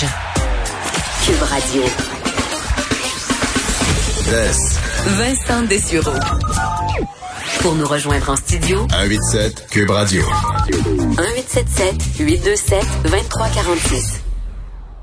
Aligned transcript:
Cube 0.00 1.42
Radio. 1.42 1.82
Vincent 5.06 5.62
Dessureau. 5.62 6.12
Pour 7.62 7.74
nous 7.74 7.86
rejoindre 7.86 8.30
en 8.30 8.36
studio, 8.36 8.86
187 8.90 9.66
Cube 9.70 9.90
Radio. 9.90 10.22
1877 10.68 11.96
827 12.20 12.86
2346. 13.04 14.17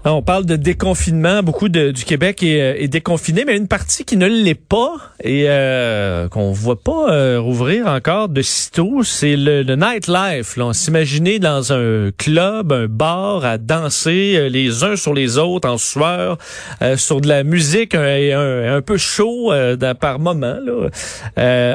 On 0.07 0.21
parle 0.21 0.45
de 0.45 0.55
déconfinement. 0.55 1.41
Beaucoup 1.41 1.67
de, 1.67 1.89
du 1.89 2.05
Québec 2.05 2.43
est, 2.43 2.61
euh, 2.61 2.75
est, 2.77 2.87
déconfiné, 2.87 3.43
mais 3.43 3.57
une 3.57 3.67
partie 3.67 4.05
qui 4.05 4.17
ne 4.17 4.27
l'est 4.27 4.53
pas 4.53 4.97
et 5.23 5.45
euh, 5.47 6.27
qu'on 6.29 6.51
voit 6.51 6.79
pas 6.79 7.09
euh, 7.09 7.39
rouvrir 7.39 7.87
encore 7.87 8.29
de 8.29 8.43
sitôt, 8.43 9.01
c'est 9.03 9.35
le, 9.35 9.63
le 9.63 9.75
nightlife. 9.75 10.55
Là. 10.57 10.67
On 10.67 10.73
s'imaginait 10.73 11.39
dans 11.39 11.73
un 11.73 12.11
club, 12.15 12.71
un 12.71 12.85
bar, 12.85 13.43
à 13.43 13.57
danser 13.57 14.35
euh, 14.35 14.47
les 14.47 14.83
uns 14.83 14.95
sur 14.95 15.15
les 15.15 15.39
autres 15.39 15.67
en 15.67 15.79
sueur, 15.79 16.37
sur 16.97 17.21
de 17.21 17.27
la 17.27 17.43
musique 17.43 17.95
un, 17.95 18.81
peu 18.85 18.97
chaud 18.97 19.51
par 19.99 20.19
moment. 20.19 20.57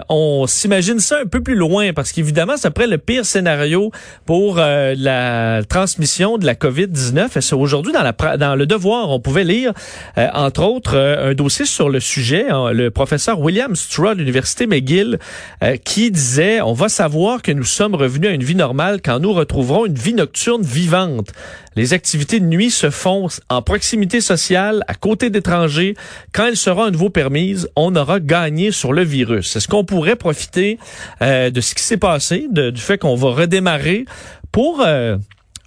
On 0.09 0.47
s'imagine 0.47 1.01
ça 1.01 1.19
un 1.23 1.27
peu 1.27 1.43
plus 1.43 1.57
loin 1.57 1.93
parce 1.93 2.13
qu'évidemment, 2.13 2.57
c'est 2.57 2.69
après 2.69 2.87
le 2.87 2.99
pire 2.99 3.25
scénario 3.25 3.91
pour 4.27 4.57
la 4.57 5.63
transmission 5.69 6.39
de 6.39 6.47
la 6.47 6.55
COVID-19. 6.55 7.37
Et 7.37 7.41
c'est 7.41 7.55
aujourd'hui 7.55 7.93
dans 7.93 8.03
la 8.03 8.13
dans 8.39 8.55
le 8.55 8.67
Devoir, 8.67 9.11
on 9.11 9.21
pouvait 9.21 9.45
lire, 9.45 9.73
euh, 10.19 10.29
entre 10.35 10.63
autres, 10.63 10.97
euh, 10.97 11.31
un 11.31 11.35
dossier 11.35 11.65
sur 11.65 11.89
le 11.89 12.01
sujet. 12.01 12.49
Hein, 12.51 12.73
le 12.73 12.91
professeur 12.91 13.41
William 13.41 13.75
Straw 13.75 14.15
de 14.15 14.19
l'Université 14.19 14.67
McGill 14.67 15.19
euh, 15.63 15.77
qui 15.77 16.11
disait, 16.11 16.61
on 16.61 16.73
va 16.73 16.89
savoir 16.89 17.43
que 17.43 17.53
nous 17.53 17.65
sommes 17.65 17.95
revenus 17.95 18.31
à 18.31 18.33
une 18.33 18.45
vie 18.45 18.55
normale 18.55 19.01
quand 19.03 19.19
nous 19.21 19.33
retrouverons 19.33 19.87
une 19.87 19.95
vie 19.95 20.15
nocturne 20.15 20.63
vivante. 20.63 21.33
Les 21.77 21.93
activités 21.95 22.41
de 22.41 22.45
nuit 22.45 22.71
se 22.71 22.91
font 22.91 23.29
en 23.49 23.63
proximité 23.63 24.21
sociale, 24.21 24.83
à 24.89 24.95
côté 24.95 25.31
d'étrangers. 25.31 25.95
Quand 26.33 26.47
elles 26.47 26.57
seront 26.57 26.85
à 26.85 26.91
nouveau 26.91 27.11
permises, 27.11 27.69
on 27.77 27.95
aura 27.95 28.19
gagné 28.21 28.73
sur 28.73 28.93
le 28.93 29.03
virus. 29.03 29.55
Est-ce 29.55 29.69
qu'on 29.69 29.85
pourrait 29.85 30.17
profiter 30.17 30.79
de 31.21 31.61
ce 31.61 31.75
qui 31.75 31.83
s'est 31.83 31.97
passé, 31.97 32.49
du 32.51 32.81
fait 32.81 32.99
qu'on 32.99 33.15
va 33.15 33.31
redémarrer 33.31 34.05
pour 34.51 34.85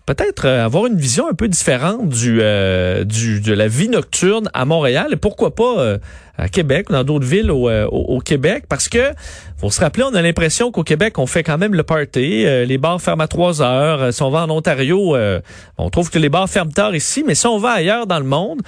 peut-être 0.06 0.46
euh, 0.46 0.66
avoir 0.66 0.88
une 0.88 0.98
vision 0.98 1.28
un 1.30 1.34
peu 1.34 1.48
différente 1.48 2.10
du, 2.10 2.40
euh, 2.42 3.04
du 3.04 3.40
de 3.40 3.54
la 3.54 3.68
vie 3.68 3.90
nocturne 3.90 4.50
à 4.54 4.66
Montréal 4.66 5.08
et 5.12 5.16
pourquoi 5.16 5.56
pas 5.56 5.80
euh, 5.80 5.98
à 6.38 6.50
Québec 6.50 6.90
ou 6.90 6.94
dans 6.94 7.04
d'autres 7.04 7.26
villes 7.26 7.52
au, 7.52 7.70
au, 7.70 8.20
Québec 8.20 8.66
parce 8.68 8.90
que 8.90 9.12
faut 9.58 9.70
se 9.70 9.80
rappeler 9.80 10.04
on 10.04 10.16
a 10.16 10.22
l'impression 10.22 10.72
qu'au 10.72 10.84
Québec 10.84 11.20
on 11.20 11.28
fait 11.28 11.44
quand 11.44 11.58
même 11.58 11.74
le 11.76 11.84
party 11.84 12.46
les 12.66 12.78
bars 12.78 13.02
ferment 13.02 13.24
à 13.24 13.28
3 13.28 13.62
heures 13.62 14.14
si 14.14 14.22
on 14.24 14.30
va 14.30 14.44
en 14.44 14.50
Ontario 14.50 15.16
on 15.78 15.90
trouve 15.90 16.10
que 16.10 16.20
les 16.20 16.30
bars 16.30 16.50
ferment 16.50 16.72
tard 16.72 16.96
ici 16.96 17.24
mais 17.26 17.36
si 17.36 17.46
on 17.46 17.60
va 17.60 17.72
ailleurs 17.72 18.08
dans 18.08 18.20
le 18.20 18.26
monde 18.26 18.62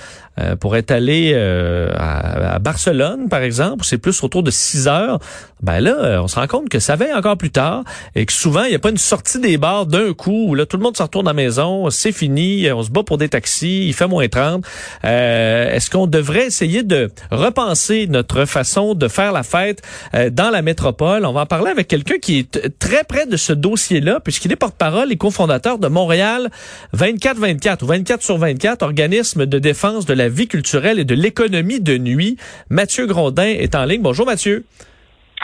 pour 0.59 0.75
être 0.75 0.91
allé 0.91 1.33
à, 1.33 2.55
à, 2.55 2.59
Barcelone 2.59 3.29
par 3.29 3.41
exemple 3.41 3.83
c'est 3.83 3.97
plus 3.97 4.23
autour 4.23 4.43
de 4.43 4.51
6 4.51 4.87
heures 4.87 5.19
ben 5.61 5.79
là 5.79 6.21
on 6.21 6.27
se 6.27 6.35
rend 6.35 6.47
compte 6.47 6.69
que 6.69 6.79
ça 6.79 6.95
va 6.95 7.17
encore 7.17 7.37
plus 7.37 7.51
tard 7.51 7.83
et 8.15 8.25
que 8.25 8.33
souvent 8.33 8.63
il 8.63 8.69
n'y 8.69 8.75
a 8.75 8.79
pas 8.79 8.89
une 8.89 8.97
sortie 8.97 9.39
des 9.39 9.57
bars 9.57 9.85
d'un 9.85 10.13
coup 10.13 10.45
où 10.49 10.55
là 10.55 10.65
tout 10.65 10.77
le 10.77 10.83
monde 10.83 10.97
se 10.97 11.03
retourne 11.03 11.27
à 11.27 11.31
la 11.31 11.33
maison, 11.33 11.89
c'est 11.89 12.11
fini, 12.11 12.71
on 12.71 12.83
se 12.83 12.89
bat 12.89 13.03
pour 13.03 13.17
des 13.17 13.29
taxis, 13.29 13.87
il 13.87 13.93
fait 13.93 14.07
moins 14.07 14.27
30. 14.27 14.63
Euh, 15.03 15.71
Est-ce 15.71 15.89
qu'on 15.89 16.07
devrait 16.07 16.45
essayer 16.45 16.83
de 16.83 17.11
repenser 17.55 18.07
notre 18.07 18.45
façon 18.45 18.95
de 18.95 19.07
faire 19.07 19.31
la 19.31 19.43
fête 19.43 19.81
euh, 20.13 20.29
dans 20.29 20.49
la 20.49 20.61
métropole? 20.61 21.25
On 21.25 21.31
va 21.31 21.41
en 21.41 21.45
parler 21.45 21.71
avec 21.71 21.87
quelqu'un 21.87 22.17
qui 22.17 22.39
est 22.39 22.79
très 22.79 23.03
près 23.03 23.25
de 23.25 23.37
ce 23.37 23.53
dossier-là, 23.53 24.19
puisqu'il 24.19 24.51
est 24.51 24.57
porte-parole 24.57 25.11
et 25.11 25.15
cofondateur 25.15 25.79
de 25.79 25.87
Montréal 25.87 26.49
24-24 26.95 27.83
ou 27.83 27.87
24 27.87 28.23
sur 28.23 28.37
24, 28.37 28.83
organisme 28.83 29.45
de 29.45 29.59
défense 29.59 30.05
de 30.05 30.13
la 30.13 30.27
vie 30.27 30.47
culturelle 30.47 30.99
et 30.99 31.05
de 31.05 31.15
l'économie 31.15 31.79
de 31.79 31.97
nuit. 31.97 32.37
Mathieu 32.69 33.05
Grondin 33.05 33.47
est 33.47 33.75
en 33.75 33.85
ligne. 33.85 34.01
Bonjour 34.01 34.25
Mathieu. 34.25 34.65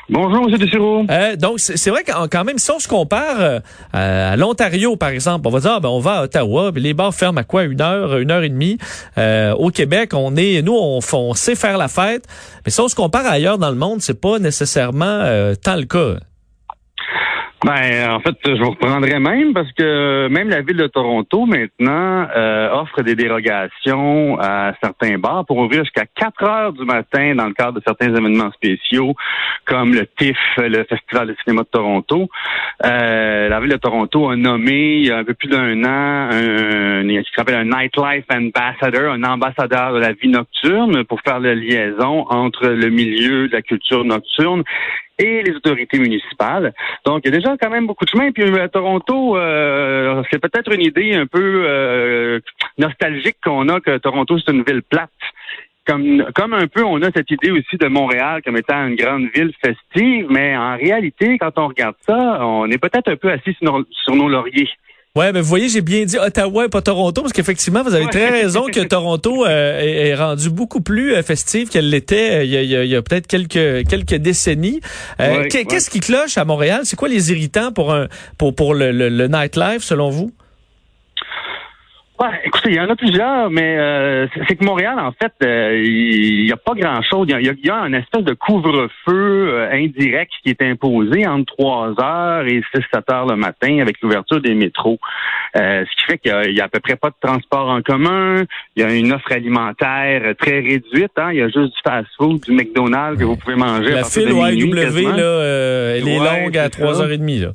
Bonjour, 0.09 0.49
M. 0.49 0.57
Dessureau. 0.57 1.05
Euh, 1.09 1.35
donc, 1.35 1.59
c'est 1.59 1.89
vrai 1.89 2.03
que 2.03 2.11
quand 2.27 2.43
même, 2.43 2.57
si 2.57 2.69
on 2.71 2.79
se 2.79 2.87
compare 2.87 3.39
euh, 3.39 3.59
à 3.93 4.35
l'Ontario, 4.35 4.95
par 4.95 5.09
exemple, 5.09 5.47
on 5.47 5.51
va 5.51 5.59
dire, 5.59 5.73
ah, 5.75 5.79
ben, 5.79 5.89
on 5.89 5.99
va 5.99 6.19
à 6.19 6.23
Ottawa, 6.23 6.71
les 6.75 6.93
bars 6.93 7.13
ferment 7.13 7.39
à 7.39 7.43
quoi? 7.43 7.63
Une 7.63 7.81
heure, 7.81 8.17
une 8.17 8.31
heure 8.31 8.43
et 8.43 8.49
demie. 8.49 8.77
Euh, 9.17 9.53
au 9.53 9.69
Québec, 9.69 10.11
on 10.13 10.35
est, 10.35 10.61
nous, 10.61 10.75
on, 10.75 10.99
on, 11.13 11.33
sait 11.33 11.55
faire 11.55 11.77
la 11.77 11.87
fête. 11.87 12.25
Mais 12.65 12.71
si 12.71 12.81
on 12.81 12.87
se 12.87 12.95
compare 12.95 13.25
ailleurs 13.25 13.57
dans 13.57 13.69
le 13.69 13.77
monde, 13.77 14.01
c'est 14.01 14.19
pas 14.19 14.39
nécessairement 14.39 15.23
tant 15.63 15.75
le 15.75 15.85
cas. 15.85 16.19
Ben, 17.63 18.09
en 18.09 18.19
fait, 18.21 18.35
je 18.43 18.59
vous 18.59 18.71
reprendrai 18.71 19.19
même 19.19 19.53
parce 19.53 19.71
que 19.73 20.27
même 20.29 20.49
la 20.49 20.61
ville 20.61 20.77
de 20.77 20.87
Toronto 20.87 21.45
maintenant 21.45 22.27
euh, 22.35 22.71
offre 22.71 23.03
des 23.03 23.13
dérogations 23.13 24.39
à 24.39 24.73
certains 24.81 25.19
bars 25.19 25.45
pour 25.45 25.57
ouvrir 25.57 25.83
jusqu'à 25.83 26.05
4 26.15 26.43
heures 26.43 26.73
du 26.73 26.85
matin 26.85 27.35
dans 27.35 27.45
le 27.45 27.53
cadre 27.53 27.73
de 27.73 27.83
certains 27.85 28.07
événements 28.07 28.51
spéciaux 28.53 29.13
comme 29.65 29.93
le 29.93 30.07
TIFF, 30.07 30.39
le 30.57 30.83
Festival 30.85 31.27
de 31.27 31.35
cinéma 31.43 31.61
de 31.61 31.67
Toronto. 31.67 32.29
Euh, 32.83 33.47
la 33.47 33.59
ville 33.59 33.69
de 33.69 33.77
Toronto 33.77 34.29
a 34.29 34.35
nommé 34.35 34.95
il 34.95 35.05
y 35.05 35.11
a 35.11 35.17
un 35.17 35.23
peu 35.23 35.35
plus 35.35 35.49
d'un 35.49 35.83
an 35.83 36.29
un, 36.31 37.03
ce 37.03 37.29
qui 37.29 37.35
s'appelle 37.35 37.55
un 37.55 37.65
Nightlife 37.65 38.25
Ambassador, 38.31 39.13
un 39.13 39.23
ambassadeur 39.23 39.93
de 39.93 39.99
la 39.99 40.13
vie 40.13 40.29
nocturne 40.29 41.03
pour 41.03 41.21
faire 41.21 41.39
la 41.39 41.53
liaison 41.53 42.25
entre 42.27 42.69
le 42.69 42.89
milieu 42.89 43.49
de 43.49 43.53
la 43.53 43.61
culture 43.61 44.03
nocturne 44.03 44.63
et 45.21 45.43
les 45.43 45.55
autorités 45.55 45.99
municipales. 45.99 46.73
Donc, 47.05 47.21
il 47.23 47.31
y 47.31 47.33
a 47.33 47.37
déjà 47.37 47.55
quand 47.57 47.69
même 47.69 47.87
beaucoup 47.87 48.05
de 48.05 48.09
chemin. 48.09 48.31
Puis 48.31 48.43
à 48.59 48.67
Toronto, 48.67 49.37
euh, 49.37 50.23
c'est 50.31 50.39
peut-être 50.39 50.73
une 50.73 50.81
idée 50.81 51.13
un 51.13 51.27
peu 51.27 51.63
euh, 51.67 52.39
nostalgique 52.77 53.37
qu'on 53.43 53.69
a 53.69 53.79
que 53.79 53.97
Toronto, 53.97 54.37
c'est 54.39 54.51
une 54.51 54.63
ville 54.63 54.81
plate. 54.83 55.09
Comme, 55.85 56.25
comme 56.35 56.53
un 56.53 56.67
peu, 56.67 56.83
on 56.83 57.01
a 57.01 57.11
cette 57.11 57.31
idée 57.31 57.49
aussi 57.51 57.75
de 57.77 57.87
Montréal 57.87 58.41
comme 58.45 58.55
étant 58.55 58.85
une 58.87 58.95
grande 58.95 59.27
ville 59.33 59.51
festive, 59.63 60.27
mais 60.29 60.55
en 60.55 60.77
réalité, 60.77 61.39
quand 61.39 61.57
on 61.57 61.69
regarde 61.69 61.95
ça, 62.07 62.45
on 62.45 62.69
est 62.69 62.77
peut-être 62.77 63.09
un 63.09 63.15
peu 63.15 63.31
assis 63.31 63.57
sur 63.59 64.15
nos 64.15 64.29
lauriers. 64.29 64.69
Ouais, 65.17 65.33
mais 65.33 65.41
vous 65.41 65.47
voyez, 65.47 65.67
j'ai 65.67 65.81
bien 65.81 66.05
dit 66.05 66.17
Ottawa 66.17 66.67
et 66.67 66.69
pas 66.69 66.81
Toronto, 66.81 67.21
parce 67.21 67.33
qu'effectivement, 67.33 67.83
vous 67.83 67.93
avez 67.93 68.07
très 68.07 68.29
raison 68.41 68.67
que 68.67 68.79
Toronto 68.79 69.45
euh, 69.45 69.81
est, 69.81 70.15
rendu 70.15 70.49
beaucoup 70.49 70.79
plus 70.79 71.13
euh, 71.13 71.21
festive 71.21 71.67
qu'elle 71.67 71.89
l'était 71.89 72.39
euh, 72.39 72.43
il 72.45 72.87
y 72.87 72.95
a, 72.95 73.01
peut-être 73.01 73.27
quelques 73.27 73.85
quelques 73.89 74.15
décennies. 74.15 74.79
Qu'est-ce 75.17 75.89
qui 75.89 75.99
cloche 75.99 76.37
à 76.37 76.45
Montréal? 76.45 76.83
C'est 76.85 76.95
quoi 76.95 77.09
les 77.09 77.29
irritants 77.29 77.73
pour 77.73 77.93
un 77.93 78.07
pour 78.37 78.55
pour 78.55 78.73
le, 78.73 78.93
le 78.93 79.27
nightlife 79.27 79.83
selon 79.83 80.11
vous? 80.11 80.31
Écoutez, 82.43 82.69
il 82.69 82.75
y 82.75 82.79
en 82.79 82.89
a 82.89 82.95
plusieurs, 82.95 83.49
mais 83.49 83.77
euh, 83.77 84.27
c'est 84.47 84.55
que 84.55 84.65
Montréal, 84.65 84.99
en 84.99 85.11
fait, 85.11 85.33
euh, 85.43 85.81
il 85.83 86.45
n'y 86.45 86.51
a 86.51 86.57
pas 86.57 86.73
grand-chose. 86.73 87.27
Il 87.29 87.59
y, 87.63 87.69
a, 87.69 87.75
un 87.77 87.93
espèce 87.93 88.23
de 88.23 88.33
couvre-feu 88.33 88.89
euh, 89.07 89.71
indirect 89.71 90.31
qui 90.43 90.49
est 90.49 90.61
imposé 90.61 91.25
entre 91.25 91.55
3 91.57 92.01
heures 92.01 92.47
et 92.47 92.61
6-7 92.75 93.13
heures 93.13 93.25
le 93.25 93.35
matin 93.35 93.79
avec 93.79 94.01
l'ouverture 94.01 94.41
des 94.41 94.53
métros. 94.53 94.99
ce 95.55 95.83
qui 95.83 96.05
fait 96.05 96.17
qu'il 96.17 96.55
y, 96.55 96.61
a 96.61 96.65
à 96.65 96.69
peu 96.69 96.79
près 96.79 96.95
pas 96.95 97.09
de 97.09 97.15
transport 97.21 97.69
en 97.69 97.81
commun. 97.81 98.43
Il 98.75 98.83
y 98.83 98.85
a 98.85 98.93
une 98.93 99.13
offre 99.13 99.31
alimentaire 99.31 100.35
très 100.37 100.59
réduite. 100.59 101.13
Hein. 101.17 101.29
Il 101.31 101.39
y 101.39 101.41
a 101.41 101.47
juste 101.47 101.73
du 101.73 101.81
fast-food, 101.83 102.41
du 102.41 102.51
McDonald's 102.51 103.19
que 103.19 103.25
vous 103.25 103.35
pouvez 103.35 103.55
manger. 103.55 103.91
La 103.91 104.03
file 104.03 104.31
au 104.31 104.45
IW, 104.45 105.17
là, 105.17 105.95
elle 105.95 106.07
est 106.07 106.19
longue 106.19 106.57
à 106.57 106.67
3h30. 106.67 107.41
Là. 107.41 107.51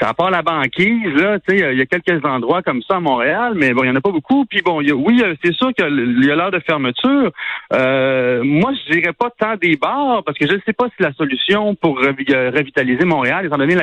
Ça 0.00 0.14
part 0.14 0.30
la 0.30 0.42
banquise, 0.42 1.14
là, 1.14 1.38
tu 1.40 1.58
sais, 1.58 1.72
il 1.72 1.78
y 1.78 1.82
a 1.82 1.86
quelques 1.86 2.24
endroits 2.24 2.62
comme 2.62 2.82
ça 2.82 2.96
à 2.96 3.00
Montréal, 3.00 3.52
mais 3.54 3.72
bon, 3.72 3.84
il 3.84 3.88
y 3.88 3.90
en 3.90 3.96
a 3.96 4.00
pas 4.00 4.10
beaucoup. 4.10 4.46
Puis 4.46 4.62
bon, 4.62 4.80
oui, 4.80 5.22
euh, 5.22 5.34
c'est 5.44 5.54
sûr 5.54 5.72
qu'il 5.74 6.24
y 6.24 6.30
a 6.30 6.36
l'heure 6.36 6.50
de 6.50 6.60
fermeture. 6.60 7.30
Euh, 7.72 8.42
moi, 8.42 8.72
je 8.72 8.92
dirais 8.92 9.12
pas 9.12 9.30
tant 9.30 9.56
des 9.56 9.76
bars 9.76 10.22
parce 10.24 10.38
que 10.38 10.46
je 10.46 10.54
ne 10.54 10.60
sais 10.64 10.72
pas 10.72 10.86
si 10.96 11.02
la 11.02 11.12
solution 11.12 11.74
pour 11.74 12.00
euh, 12.00 12.50
revitaliser 12.50 13.04
Montréal, 13.04 13.46
étant 13.46 13.58
donné 13.58 13.76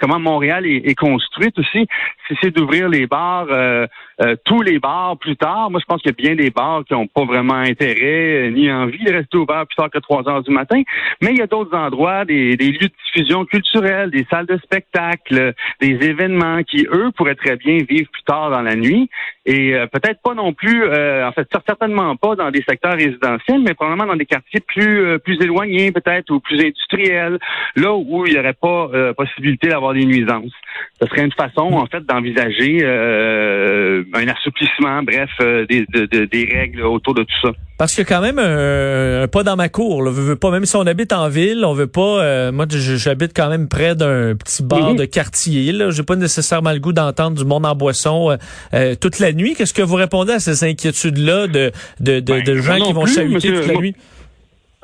comment 0.00 0.18
Montréal 0.18 0.66
est, 0.66 0.94
construite 0.94 1.58
aussi, 1.58 1.86
si 2.28 2.34
c'est 2.40 2.50
d'ouvrir 2.50 2.88
les 2.88 3.06
bars. 3.06 3.46
Euh, 3.50 3.86
euh, 4.20 4.36
tous 4.44 4.62
les 4.62 4.78
bars 4.78 5.16
plus 5.18 5.36
tard. 5.36 5.70
Moi, 5.70 5.80
je 5.80 5.86
pense 5.86 6.00
qu'il 6.00 6.10
y 6.10 6.14
a 6.14 6.16
bien 6.16 6.36
des 6.36 6.50
bars 6.50 6.84
qui 6.84 6.94
n'ont 6.94 7.08
pas 7.08 7.24
vraiment 7.24 7.54
intérêt 7.54 8.50
ni 8.52 8.70
envie 8.70 9.02
de 9.02 9.12
rester 9.12 9.36
ouverts 9.36 9.66
plus 9.66 9.74
tard 9.74 9.90
que 9.90 9.98
3 9.98 10.28
heures 10.28 10.42
du 10.42 10.52
matin. 10.52 10.80
Mais 11.20 11.30
il 11.30 11.38
y 11.38 11.42
a 11.42 11.48
d'autres 11.48 11.76
endroits, 11.76 12.24
des, 12.24 12.56
lieux 12.56 12.78
de 12.78 12.92
diffusion 13.06 13.44
culturelle, 13.44 14.10
des 14.10 14.24
salles 14.30 14.46
de 14.46 14.56
spectacle, 14.58 15.33
des 15.80 15.98
événements 16.08 16.62
qui, 16.62 16.86
eux, 16.90 17.10
pourraient 17.16 17.34
très 17.34 17.56
bien 17.56 17.78
vivre 17.88 18.10
plus 18.10 18.22
tard 18.22 18.50
dans 18.50 18.62
la 18.62 18.76
nuit. 18.76 19.08
Et 19.46 19.74
euh, 19.74 19.86
peut-être 19.86 20.20
pas 20.22 20.34
non 20.34 20.52
plus, 20.52 20.84
en 20.84 21.32
fait, 21.32 21.48
certainement 21.66 22.16
pas 22.16 22.34
dans 22.36 22.50
des 22.50 22.62
secteurs 22.68 22.94
résidentiels, 22.94 23.60
mais 23.62 23.74
probablement 23.74 24.06
dans 24.06 24.16
des 24.16 24.26
quartiers 24.26 24.60
plus 24.60 25.18
plus 25.20 25.40
éloignés, 25.42 25.92
peut-être, 25.92 26.30
ou 26.30 26.40
plus 26.40 26.60
industriels, 26.60 27.38
là 27.76 27.94
où 27.94 28.26
il 28.26 28.32
n'y 28.32 28.38
aurait 28.38 28.54
pas 28.54 28.88
possibilité 29.16 29.68
d'avoir 29.68 29.92
des 29.94 30.04
nuisances. 30.04 30.52
Ce 31.00 31.06
serait 31.08 31.24
une 31.24 31.32
façon, 31.32 31.72
en 31.74 31.86
fait, 31.86 32.04
d'envisager 32.04 32.84
un 32.84 34.28
assouplissement, 34.28 35.02
bref, 35.02 35.30
euh, 35.40 35.66
des, 35.66 35.86
des 35.86 36.48
règles 36.50 36.82
autour 36.82 37.14
de 37.14 37.22
tout 37.22 37.40
ça. 37.42 37.50
Parce 37.76 37.94
que 37.94 38.02
quand 38.02 38.20
même 38.20 38.38
un, 38.38 39.26
pas 39.26 39.42
dans 39.42 39.56
ma 39.56 39.68
cour. 39.68 40.02
Là, 40.02 40.10
veut, 40.12 40.36
pas 40.36 40.50
même 40.50 40.64
si 40.64 40.76
on 40.76 40.86
habite 40.86 41.12
en 41.12 41.28
ville, 41.28 41.64
on 41.64 41.74
veut 41.74 41.88
pas. 41.88 42.22
Euh, 42.22 42.52
moi, 42.52 42.66
j'habite 42.68 43.32
quand 43.34 43.48
même 43.48 43.68
près 43.68 43.96
d'un 43.96 44.36
petit 44.36 44.62
bar 44.62 44.90
mhm. 44.90 44.96
de 44.96 45.04
quartier. 45.04 45.72
Là, 45.72 45.90
j'ai 45.90 46.04
pas 46.04 46.14
nécessairement 46.14 46.72
le 46.72 46.78
goût 46.78 46.92
d'entendre 46.92 47.36
du 47.36 47.44
monde 47.44 47.66
en 47.66 47.74
boisson 47.74 48.30
euh, 48.30 48.36
euh, 48.74 48.94
toute 48.94 49.18
la 49.18 49.32
nuit. 49.32 49.54
Qu'est-ce 49.54 49.74
que 49.74 49.82
vous 49.82 49.96
répondez 49.96 50.34
à 50.34 50.40
ces 50.40 50.62
inquiétudes-là 50.62 51.48
de 51.48 51.72
de, 52.00 52.20
de, 52.20 52.42
ben, 52.42 52.62
gens 52.62 52.78
qui 52.78 52.92
vont 52.92 53.06
chahuter 53.06 53.52
toute 53.52 53.66
la 53.66 53.74
nuit? 53.74 53.96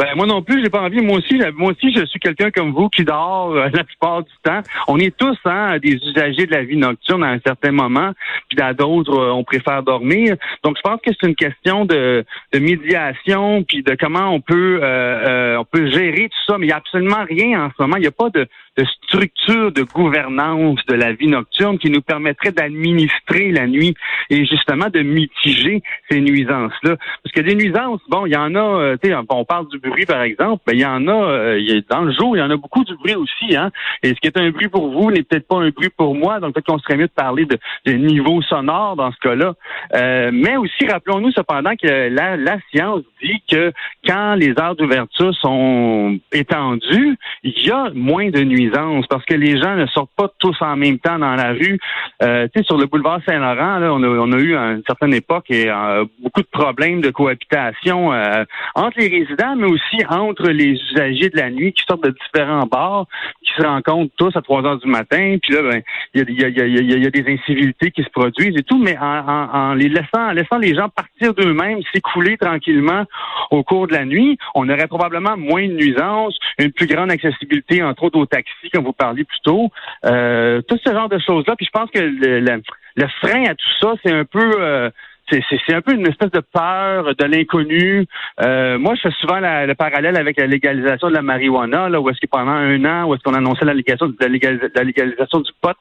Ben, 0.00 0.14
moi 0.16 0.26
non 0.26 0.40
plus, 0.40 0.62
j'ai 0.62 0.70
pas 0.70 0.80
envie. 0.80 1.02
Moi 1.02 1.18
aussi, 1.18 1.38
moi 1.56 1.72
aussi, 1.72 1.92
je 1.94 2.06
suis 2.06 2.18
quelqu'un 2.18 2.50
comme 2.50 2.72
vous 2.72 2.88
qui 2.88 3.04
dort 3.04 3.52
euh, 3.52 3.68
la 3.74 3.84
plupart 3.84 4.22
du 4.22 4.32
temps. 4.42 4.60
On 4.88 4.98
est 4.98 5.14
tous 5.14 5.36
hein, 5.44 5.76
des 5.78 5.92
usagers 5.92 6.46
de 6.46 6.52
la 6.52 6.64
vie 6.64 6.78
nocturne 6.78 7.22
à 7.22 7.28
un 7.28 7.38
certain 7.44 7.70
moment, 7.70 8.12
puis 8.48 8.56
dans 8.56 8.72
d'autres, 8.72 9.12
euh, 9.12 9.30
on 9.30 9.44
préfère 9.44 9.82
dormir. 9.82 10.36
Donc, 10.64 10.78
je 10.78 10.80
pense 10.80 11.02
que 11.02 11.10
c'est 11.12 11.28
une 11.28 11.34
question 11.34 11.84
de, 11.84 12.24
de 12.54 12.58
médiation, 12.58 13.62
puis 13.62 13.82
de 13.82 13.94
comment 14.00 14.30
on 14.30 14.40
peut 14.40 14.80
euh, 14.82 15.58
on 15.58 15.66
peut 15.66 15.90
gérer 15.90 16.30
tout 16.30 16.52
ça. 16.52 16.56
Mais 16.56 16.64
il 16.64 16.68
n'y 16.68 16.72
a 16.72 16.78
absolument 16.78 17.24
rien 17.28 17.66
en 17.66 17.68
ce 17.68 17.82
moment. 17.82 17.96
Il 17.96 18.00
n'y 18.00 18.06
a 18.06 18.10
pas 18.10 18.30
de, 18.30 18.48
de 18.78 18.86
structure 19.04 19.70
de 19.70 19.82
gouvernance 19.82 20.78
de 20.88 20.94
la 20.94 21.12
vie 21.12 21.26
nocturne 21.26 21.78
qui 21.78 21.90
nous 21.90 22.00
permettrait 22.00 22.52
d'administrer 22.52 23.50
la 23.50 23.66
nuit 23.66 23.94
et 24.30 24.46
justement 24.46 24.88
de 24.88 25.00
mitiger 25.00 25.82
ces 26.10 26.22
nuisances-là. 26.22 26.96
Parce 27.22 27.34
que 27.34 27.42
des 27.42 27.54
nuisances, 27.54 28.00
bon, 28.08 28.24
il 28.24 28.32
y 28.32 28.36
en 28.36 28.54
a, 28.54 28.96
tu 28.96 29.10
sais, 29.10 29.14
on 29.28 29.44
parle 29.44 29.68
du 29.68 29.89
bruit, 29.90 30.06
par 30.06 30.22
exemple, 30.22 30.62
ben, 30.66 30.72
il 30.74 30.80
y 30.80 30.86
en 30.86 31.06
a, 31.08 31.12
euh, 31.12 31.80
dans 31.90 32.02
le 32.02 32.12
jour, 32.12 32.36
il 32.36 32.40
y 32.40 32.42
en 32.42 32.50
a 32.50 32.56
beaucoup 32.56 32.84
du 32.84 32.94
bruit 32.96 33.14
aussi. 33.14 33.56
Hein? 33.56 33.70
Et 34.02 34.10
ce 34.10 34.14
qui 34.14 34.28
est 34.28 34.38
un 34.38 34.50
bruit 34.50 34.68
pour 34.68 34.90
vous 34.90 35.10
n'est 35.10 35.22
peut-être 35.22 35.46
pas 35.46 35.56
un 35.56 35.70
bruit 35.70 35.90
pour 35.96 36.14
moi. 36.14 36.40
Donc, 36.40 36.54
peut-être 36.54 36.66
qu'on 36.66 36.78
serait 36.78 36.96
mieux 36.96 37.06
de 37.06 37.12
parler 37.12 37.44
de, 37.44 37.58
de 37.86 37.92
niveau 37.92 38.40
sonore 38.42 38.96
dans 38.96 39.12
ce 39.12 39.18
cas-là. 39.18 39.54
Euh, 39.94 40.30
mais 40.32 40.56
aussi, 40.56 40.86
rappelons-nous 40.88 41.32
cependant 41.32 41.72
que 41.76 42.08
la, 42.08 42.36
la 42.36 42.58
science 42.70 43.02
dit 43.22 43.42
que 43.50 43.72
quand 44.06 44.34
les 44.34 44.54
heures 44.58 44.76
d'ouverture 44.76 45.34
sont 45.34 46.18
étendues, 46.32 47.16
il 47.42 47.66
y 47.66 47.70
a 47.70 47.90
moins 47.94 48.30
de 48.30 48.40
nuisances 48.40 49.06
parce 49.08 49.24
que 49.24 49.34
les 49.34 49.60
gens 49.60 49.76
ne 49.76 49.86
sortent 49.86 50.14
pas 50.16 50.28
tous 50.38 50.56
en 50.60 50.76
même 50.76 50.98
temps 50.98 51.18
dans 51.18 51.34
la 51.34 51.52
rue. 51.52 51.78
Euh, 52.22 52.46
tu 52.54 52.60
sais, 52.60 52.66
sur 52.66 52.78
le 52.78 52.86
boulevard 52.86 53.20
Saint-Laurent, 53.26 53.78
là, 53.78 53.92
on, 53.92 54.02
a, 54.02 54.08
on 54.08 54.32
a 54.32 54.38
eu 54.38 54.56
à 54.56 54.72
une 54.72 54.82
certaine 54.86 55.14
époque 55.14 55.46
et, 55.50 55.68
euh, 55.68 56.04
beaucoup 56.22 56.42
de 56.42 56.48
problèmes 56.50 57.00
de 57.00 57.10
cohabitation 57.10 58.12
euh, 58.12 58.44
entre 58.74 58.98
les 58.98 59.08
résidents, 59.08 59.56
mais 59.56 59.66
aussi 59.66 59.79
entre 60.08 60.48
les 60.48 60.72
usagers 60.72 61.30
de 61.30 61.36
la 61.36 61.50
nuit 61.50 61.72
qui 61.72 61.84
sortent 61.88 62.04
de 62.04 62.14
différents 62.24 62.66
bars, 62.66 63.06
qui 63.42 63.52
se 63.56 63.66
rencontrent 63.66 64.12
tous 64.16 64.34
à 64.36 64.42
3 64.42 64.64
heures 64.64 64.78
du 64.78 64.88
matin. 64.88 65.36
Puis 65.42 65.54
là, 65.54 65.62
ben, 65.62 65.82
il 66.14 66.40
y 66.40 67.06
a, 67.06 67.10
des 67.10 67.32
incivilités 67.32 67.90
qui 67.90 68.02
se 68.02 68.10
produisent 68.10 68.56
et 68.56 68.62
tout, 68.62 68.78
mais 68.78 68.96
en, 68.98 69.04
en, 69.04 69.48
en 69.52 69.74
les 69.74 69.88
laissant, 69.88 70.28
en 70.28 70.32
laissant 70.32 70.58
les 70.58 70.74
gens 70.74 70.88
partir 70.88 71.34
d'eux-mêmes, 71.34 71.80
s'écouler 71.92 72.36
tranquillement 72.36 73.04
au 73.50 73.62
cours 73.62 73.86
de 73.86 73.92
la 73.92 74.04
nuit, 74.04 74.38
on 74.54 74.68
aurait 74.68 74.86
probablement 74.86 75.36
moins 75.36 75.66
de 75.66 75.72
nuisances, 75.72 76.38
une 76.58 76.72
plus 76.72 76.86
grande 76.86 77.10
accessibilité, 77.10 77.82
entre 77.82 78.04
autres, 78.04 78.18
aux 78.18 78.26
taxis, 78.26 78.70
comme 78.72 78.84
vous 78.84 78.92
parliez 78.92 79.24
plus 79.24 79.40
tôt. 79.42 79.70
Euh, 80.04 80.62
tout 80.62 80.78
ce 80.84 80.92
genre 80.92 81.08
de 81.08 81.18
choses-là. 81.18 81.56
Puis 81.56 81.66
je 81.66 81.70
pense 81.70 81.90
que 81.90 82.00
le, 82.00 82.40
le, 82.40 83.06
frein 83.20 83.44
à 83.44 83.54
tout 83.54 83.70
ça, 83.80 83.94
c'est 84.02 84.12
un 84.12 84.24
peu... 84.24 84.52
Euh, 84.60 84.90
c'est 85.30 85.74
un 85.74 85.80
peu 85.80 85.92
une 85.92 86.06
espèce 86.06 86.30
de 86.30 86.40
peur 86.40 87.14
de 87.14 87.24
l'inconnu. 87.24 88.06
Euh, 88.40 88.78
moi, 88.78 88.94
je 88.94 89.02
fais 89.02 89.14
souvent 89.20 89.38
le 89.40 89.74
parallèle 89.74 90.16
avec 90.16 90.38
la 90.38 90.46
légalisation 90.46 91.08
de 91.08 91.14
la 91.14 91.22
marijuana, 91.22 91.88
là, 91.88 92.00
où 92.00 92.08
est-ce 92.10 92.20
que 92.20 92.26
pendant 92.26 92.52
un 92.52 92.84
an, 92.84 93.06
où 93.06 93.14
est-ce 93.14 93.22
qu'on 93.22 93.34
annonçait 93.34 93.64
la 93.64 93.74
légalisation, 93.74 94.12
la, 94.20 94.82
légalisation 94.84 95.40
du 95.40 95.50
pot, 95.60 95.76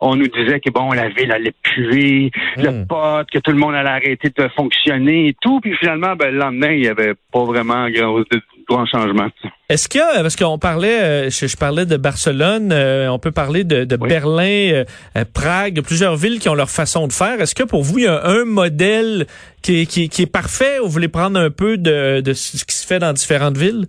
on 0.00 0.16
nous 0.16 0.28
disait 0.28 0.60
que 0.60 0.70
bon, 0.70 0.92
la 0.92 1.08
ville 1.08 1.32
allait 1.32 1.54
puer, 1.62 2.30
le 2.56 2.70
hmm. 2.70 2.86
pot, 2.86 3.26
que 3.32 3.38
tout 3.38 3.50
le 3.50 3.58
monde 3.58 3.74
allait 3.74 3.90
arrêter 3.90 4.30
de 4.36 4.48
fonctionner 4.56 5.28
et 5.28 5.36
tout. 5.40 5.60
Puis 5.60 5.74
finalement, 5.76 6.16
ben, 6.16 6.32
le 6.32 6.38
lendemain, 6.38 6.70
il 6.70 6.84
y 6.84 6.88
avait 6.88 7.14
pas 7.32 7.44
vraiment 7.44 7.86
changement. 8.68 9.28
Est-ce 9.68 9.88
qu'il 9.88 10.00
y 10.00 10.02
a, 10.02 10.22
parce 10.22 10.36
qu'on 10.36 10.58
parlait, 10.58 11.00
euh, 11.00 11.30
je, 11.30 11.56
parlais 11.56 11.86
de 11.86 11.96
Barcelone, 11.96 12.70
euh, 12.72 13.08
on 13.08 13.18
peut 13.18 13.32
parler 13.32 13.64
de, 13.64 13.84
Berlin, 13.96 14.84
euh, 15.16 15.24
Prague, 15.32 15.80
plusieurs 15.82 16.16
villes 16.16 16.38
qui 16.38 16.48
ont 16.48 16.54
leur 16.54 16.70
façon 16.70 17.06
de 17.06 17.12
faire. 17.12 17.40
Est-ce 17.40 17.54
que 17.54 17.62
pour 17.62 17.82
vous, 17.82 17.98
il 17.98 18.04
y 18.04 18.08
a 18.08 18.26
un 18.26 18.44
modèle 18.44 19.26
qui, 19.62 19.86
qui, 19.86 20.08
qui 20.08 20.22
est 20.22 20.26
parfait 20.26 20.78
ou 20.80 20.84
vous 20.84 20.90
voulez 20.90 21.08
prendre 21.08 21.38
un 21.38 21.50
peu 21.50 21.78
de, 21.78 22.20
de 22.20 22.32
ce 22.32 22.64
qui 22.64 22.74
se 22.74 22.86
fait 22.86 22.98
dans 22.98 23.12
différentes 23.12 23.56
villes? 23.56 23.86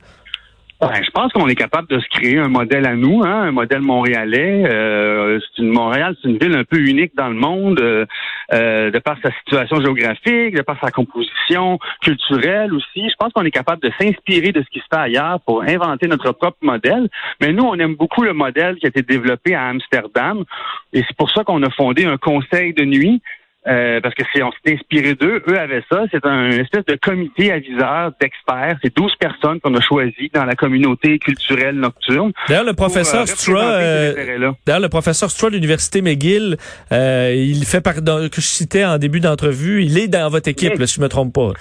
Ben, 0.81 0.91
je 1.01 1.09
pense 1.11 1.31
qu'on 1.31 1.47
est 1.47 1.55
capable 1.55 1.87
de 1.87 1.99
se 2.01 2.07
créer 2.09 2.37
un 2.37 2.49
modèle 2.49 2.85
à 2.85 2.95
nous, 2.95 3.23
hein, 3.23 3.43
un 3.43 3.51
modèle 3.51 3.79
montréalais. 3.79 4.65
Euh, 4.69 5.39
c'est 5.39 5.61
une 5.61 5.69
Montréal, 5.69 6.17
c'est 6.21 6.27
une 6.27 6.37
ville 6.37 6.53
un 6.53 6.65
peu 6.65 6.77
unique 6.77 7.15
dans 7.15 7.29
le 7.29 7.35
monde, 7.35 7.79
euh, 7.79 8.05
euh, 8.53 8.91
de 8.91 8.99
par 8.99 9.15
sa 9.23 9.31
situation 9.39 9.79
géographique, 9.79 10.53
de 10.53 10.61
par 10.61 10.77
sa 10.81 10.91
composition 10.91 11.79
culturelle 12.01 12.73
aussi. 12.73 13.09
Je 13.09 13.15
pense 13.17 13.31
qu'on 13.31 13.45
est 13.45 13.51
capable 13.51 13.81
de 13.83 13.91
s'inspirer 13.97 14.51
de 14.51 14.61
ce 14.63 14.69
qui 14.69 14.79
se 14.79 14.85
fait 14.91 14.99
ailleurs 14.99 15.39
pour 15.45 15.63
inventer 15.63 16.07
notre 16.07 16.33
propre 16.33 16.57
modèle. 16.61 17.07
Mais 17.39 17.53
nous, 17.53 17.63
on 17.63 17.75
aime 17.75 17.95
beaucoup 17.95 18.23
le 18.23 18.33
modèle 18.33 18.75
qui 18.75 18.85
a 18.85 18.89
été 18.89 19.01
développé 19.01 19.55
à 19.55 19.67
Amsterdam, 19.67 20.43
et 20.91 21.03
c'est 21.07 21.15
pour 21.15 21.31
ça 21.31 21.45
qu'on 21.45 21.63
a 21.63 21.69
fondé 21.69 22.05
un 22.05 22.17
conseil 22.17 22.73
de 22.73 22.83
nuit 22.83 23.21
euh, 23.67 23.99
parce 24.01 24.13
que 24.15 24.23
c'est 24.33 24.43
on 24.43 24.51
s'est 24.51 24.75
inspiré 24.75 25.15
d'eux. 25.15 25.41
Eux 25.47 25.59
avaient 25.59 25.83
ça. 25.91 26.03
C'est 26.11 26.25
un 26.25 26.49
espèce 26.51 26.85
de 26.85 26.97
comité 27.01 27.51
aviseur 27.51 28.11
d'experts. 28.21 28.77
C'est 28.83 28.95
12 28.95 29.15
personnes 29.19 29.59
qu'on 29.59 29.73
a 29.75 29.81
choisies 29.81 30.29
dans 30.33 30.45
la 30.45 30.55
communauté 30.55 31.17
culturelle 31.19 31.75
nocturne. 31.75 32.31
D'ailleurs, 32.47 32.63
le 32.63 32.73
professeur 32.73 33.21
euh, 33.21 33.25
Stra, 33.25 33.63
euh, 33.63 34.51
d'ailleurs, 34.65 34.81
le 34.81 34.89
professeur 34.89 35.31
Stra 35.31 35.49
de 35.49 35.55
l'Université 35.55 36.01
McGill, 36.01 36.57
il 36.91 37.65
fait 37.65 37.83
que 37.83 38.41
je 38.41 38.47
citais 38.47 38.85
en 38.85 38.97
début 38.97 39.19
d'entrevue, 39.19 39.83
il 39.83 39.97
est 39.97 40.07
dans 40.07 40.29
votre 40.29 40.49
équipe, 40.49 40.83
si 40.85 40.95
je 40.95 41.01
me 41.01 41.09
trompe 41.09 41.33
pas. 41.33 41.53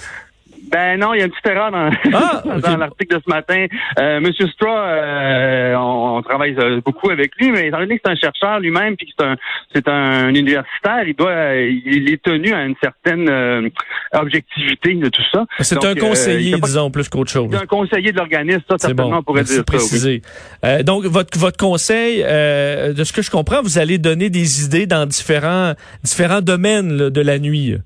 Ben 0.71 0.99
non, 0.99 1.15
il 1.15 1.19
y 1.19 1.23
a 1.23 1.27
une 1.27 1.31
petite 1.31 1.47
erreur 1.47 1.71
dans, 1.71 1.91
ah, 2.13 2.43
dans 2.63 2.77
l'article 2.77 3.17
de 3.17 3.23
ce 3.25 3.31
matin. 3.31 3.67
Euh, 3.99 4.21
Monsieur 4.21 4.47
Straw, 4.49 4.69
euh, 4.69 5.75
on, 5.77 6.23
travaille 6.23 6.55
euh, 6.59 6.81
beaucoup 6.85 7.11
avec 7.11 7.33
lui, 7.37 7.51
mais 7.53 7.69
étant 7.69 7.81
donné 7.81 7.97
que 7.97 8.03
c'est 8.05 8.13
un 8.13 8.17
chercheur 8.17 8.61
lui-même, 8.61 8.97
puis 8.97 9.07
que 9.07 9.13
c'est 9.19 9.25
un, 9.25 9.37
c'est 9.75 9.89
un 9.89 10.29
universitaire, 10.31 11.07
il 11.07 11.15
doit, 11.15 11.55
il 11.57 12.11
est 12.11 12.23
tenu 12.23 12.53
à 12.53 12.65
une 12.65 12.75
certaine 12.83 13.29
euh, 13.29 13.69
objectivité 14.13 14.95
de 14.95 15.09
tout 15.09 15.23
ça. 15.33 15.45
C'est 15.61 15.85
un 15.85 15.95
conseiller, 15.95 16.57
disons, 16.59 16.91
plus 16.91 17.09
qu'autre 17.09 17.31
chose. 17.31 17.49
C'est 17.53 17.63
un 17.63 17.67
conseiller 17.67 18.13
de 18.13 18.19
l'organisme, 18.19 18.63
ça 18.69 18.79
certainement 18.79 19.11
bon. 19.11 19.17
on 19.19 19.23
pourrait 19.23 19.45
dire 19.45 19.65
préciser. 19.65 20.23
ça. 20.63 20.77
Oui. 20.79 20.85
donc 20.85 21.05
votre 21.05 21.39
votre 21.39 21.59
conseil, 21.59 22.23
de 22.23 23.05
ce 23.05 23.13
que 23.13 23.23
je 23.23 23.31
comprends, 23.31 23.63
vous 23.63 23.79
allez 23.79 23.99
donner 23.99 24.31
des 24.31 24.65
idées 24.65 24.87
dans 24.87 25.07
différents 25.07 25.75
différents 26.03 26.41
domaines 26.41 27.11
de 27.11 27.21
la 27.21 27.39
nuit. 27.39 27.77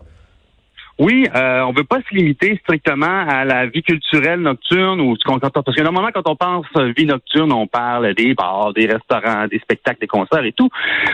Oui, 0.98 1.26
euh, 1.32 1.60
on 1.62 1.72
veut 1.72 1.84
pas 1.84 1.98
se 1.98 2.12
limiter 2.12 2.58
strictement 2.64 3.24
à 3.28 3.44
la 3.44 3.66
vie 3.66 3.84
culturelle 3.84 4.40
nocturne 4.40 5.00
ou 5.00 5.14
parce 5.24 5.76
que 5.76 5.82
normalement 5.82 6.10
quand 6.12 6.28
on 6.28 6.34
pense 6.34 6.66
vie 6.96 7.06
nocturne, 7.06 7.52
on 7.52 7.68
parle 7.68 8.14
des 8.14 8.34
bars, 8.34 8.72
des 8.72 8.86
restaurants, 8.86 9.46
des 9.46 9.60
spectacles, 9.60 10.00
des 10.00 10.08
concerts 10.08 10.44
et 10.44 10.52
tout. 10.52 10.68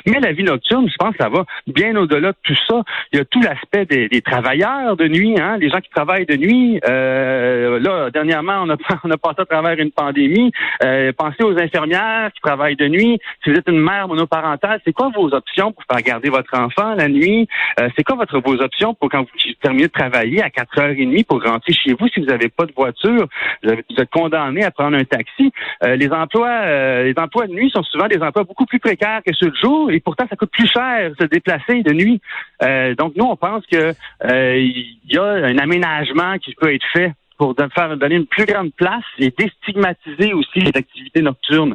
Mais 0.06 0.20
la 0.20 0.32
vie 0.32 0.42
nocturne, 0.42 0.88
je 0.88 0.94
pense 0.96 1.14
ça 1.18 1.28
va 1.28 1.44
bien 1.66 1.94
au-delà 1.96 2.32
de 2.32 2.36
tout 2.42 2.56
ça. 2.66 2.82
Il 3.12 3.18
y 3.18 3.20
a 3.20 3.26
tout 3.26 3.40
l'aspect 3.40 3.84
des, 3.84 4.22
travailleurs 4.22 4.96
de 4.96 5.06
nuit, 5.06 5.38
hein, 5.38 5.58
les 5.58 5.68
gens 5.68 5.80
qui 5.80 5.90
travaillent 5.90 6.24
de 6.24 6.36
nuit. 6.36 6.80
Euh, 6.88 7.78
là, 7.78 8.10
dernièrement, 8.10 8.62
on 8.62 8.70
a, 8.70 8.76
on 9.04 9.10
a 9.10 9.16
passé 9.18 9.40
à 9.40 9.44
travers 9.44 9.78
une 9.78 9.90
pandémie. 9.90 10.50
Euh, 10.82 11.12
pensez 11.12 11.42
aux 11.42 11.58
infirmières 11.58 12.32
qui 12.32 12.40
travaillent 12.40 12.76
de 12.76 12.88
nuit. 12.88 13.18
Si 13.42 13.50
vous 13.50 13.56
êtes 13.56 13.68
une 13.68 13.80
mère 13.80 14.08
monoparentale, 14.08 14.80
c'est 14.86 14.92
quoi 14.92 15.10
vos 15.14 15.32
options 15.34 15.72
pour 15.72 15.84
faire 15.90 16.02
garder 16.02 16.30
votre 16.30 16.58
enfant 16.58 16.94
la 16.94 17.08
nuit? 17.08 17.48
Euh, 17.80 17.88
c'est 17.96 18.02
quoi 18.02 18.16
votre, 18.16 18.40
vos 18.40 18.60
options 18.62 18.94
pour 18.94 19.10
quand 19.10 19.20
vous 19.20 19.28
mieux 19.74 19.86
de 19.86 19.92
travailler 19.92 20.42
à 20.42 20.48
4h30 20.48 21.24
pour 21.24 21.42
rentrer 21.42 21.72
chez 21.72 21.92
vous 21.92 22.08
si 22.08 22.20
vous 22.20 22.26
n'avez 22.26 22.48
pas 22.48 22.66
de 22.66 22.72
voiture. 22.72 23.26
Vous, 23.62 23.72
êtes 23.72 24.10
condamné 24.10 24.64
à 24.64 24.70
prendre 24.70 24.96
un 24.96 25.04
taxi. 25.04 25.52
Euh, 25.82 25.96
les 25.96 26.10
emplois 26.10 26.48
euh, 26.48 27.04
les 27.04 27.14
emplois 27.16 27.46
de 27.46 27.52
nuit 27.52 27.70
sont 27.70 27.82
souvent 27.82 28.08
des 28.08 28.20
emplois 28.22 28.44
beaucoup 28.44 28.66
plus 28.66 28.78
précaires 28.78 29.20
que 29.26 29.32
ceux 29.34 29.50
de 29.50 29.56
jour 29.56 29.90
et 29.90 30.00
pourtant 30.00 30.26
ça 30.28 30.36
coûte 30.36 30.50
plus 30.50 30.70
cher 30.70 31.10
de 31.10 31.16
se 31.20 31.26
déplacer 31.26 31.82
de 31.82 31.92
nuit. 31.92 32.20
Euh, 32.62 32.94
donc 32.94 33.14
nous 33.16 33.24
on 33.24 33.36
pense 33.36 33.64
que 33.66 33.94
il 34.24 34.96
y 35.10 35.18
a 35.18 35.24
un 35.24 35.58
aménagement 35.58 36.38
qui 36.38 36.54
peut 36.54 36.72
être 36.72 36.86
fait 36.92 37.12
pour 37.36 37.54
faire 37.74 37.96
donner 37.96 38.16
une 38.16 38.26
plus 38.26 38.46
grande 38.46 38.72
place 38.74 39.04
et 39.18 39.32
déstigmatiser 39.36 40.32
aussi 40.32 40.60
les 40.60 40.72
activités 40.74 41.20
nocturnes. 41.20 41.74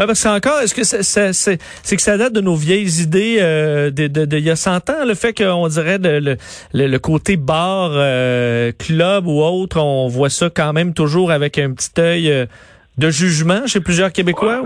Ouais, 0.00 0.06
parce 0.06 0.22
que 0.22 0.28
encore, 0.28 0.60
est-ce 0.60 0.76
que 0.76 0.84
c'est 0.84 1.96
que 1.96 2.02
ça 2.02 2.16
date 2.16 2.32
de 2.32 2.40
nos 2.40 2.54
vieilles 2.54 3.02
idées 3.02 3.38
euh, 3.40 3.90
de, 3.90 4.06
de, 4.06 4.26
de, 4.26 4.38
il 4.38 4.44
y 4.44 4.50
a 4.50 4.54
100 4.54 4.90
ans, 4.90 5.04
le 5.04 5.14
fait 5.14 5.34
qu'on 5.34 5.66
dirait 5.66 5.98
le, 5.98 6.36
le, 6.72 6.98
côté 6.98 7.36
bar, 7.36 7.90
euh, 7.94 8.70
club 8.78 9.26
ou 9.26 9.42
autre, 9.42 9.80
on 9.80 10.06
voit 10.06 10.30
ça 10.30 10.50
quand 10.50 10.72
même 10.72 10.94
toujours 10.94 11.32
avec 11.32 11.58
un 11.58 11.72
petit 11.72 12.00
œil 12.00 12.30
euh, 12.30 12.46
de 12.96 13.10
jugement 13.10 13.66
chez 13.66 13.80
plusieurs 13.80 14.12
Québécois? 14.12 14.62